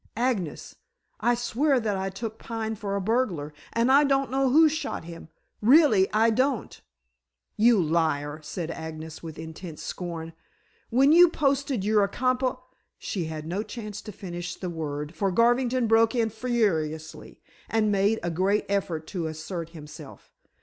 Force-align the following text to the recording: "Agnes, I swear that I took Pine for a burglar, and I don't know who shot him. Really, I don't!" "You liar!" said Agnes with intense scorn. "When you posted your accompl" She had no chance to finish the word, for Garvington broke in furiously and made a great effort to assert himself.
"Agnes, 0.17 0.77
I 1.19 1.35
swear 1.35 1.79
that 1.79 1.95
I 1.95 2.09
took 2.09 2.39
Pine 2.39 2.73
for 2.73 2.95
a 2.95 2.99
burglar, 3.01 3.53
and 3.71 3.91
I 3.91 4.03
don't 4.03 4.31
know 4.31 4.49
who 4.49 4.67
shot 4.67 5.03
him. 5.03 5.29
Really, 5.61 6.11
I 6.11 6.31
don't!" 6.31 6.81
"You 7.55 7.79
liar!" 7.79 8.39
said 8.41 8.71
Agnes 8.71 9.21
with 9.21 9.37
intense 9.37 9.83
scorn. 9.83 10.33
"When 10.89 11.11
you 11.11 11.29
posted 11.29 11.85
your 11.85 12.07
accompl" 12.07 12.57
She 12.97 13.25
had 13.25 13.45
no 13.45 13.61
chance 13.61 14.01
to 14.01 14.11
finish 14.11 14.55
the 14.55 14.71
word, 14.71 15.13
for 15.13 15.29
Garvington 15.29 15.85
broke 15.85 16.15
in 16.15 16.31
furiously 16.31 17.39
and 17.69 17.91
made 17.91 18.19
a 18.23 18.31
great 18.31 18.65
effort 18.67 19.05
to 19.09 19.27
assert 19.27 19.69
himself. 19.69 20.31